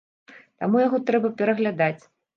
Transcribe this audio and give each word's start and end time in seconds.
Таму 0.63 0.81
яго 0.87 0.97
трэба 1.11 1.31
пераглядаць. 1.43 1.99